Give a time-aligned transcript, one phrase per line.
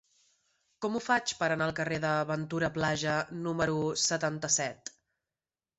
[0.85, 4.99] Com ho faig per anar al carrer de Ventura Plaja número setanta-set?